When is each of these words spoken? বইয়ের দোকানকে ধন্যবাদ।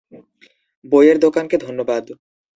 বইয়ের 0.85 1.17
দোকানকে 1.19 1.55
ধন্যবাদ। 1.57 2.03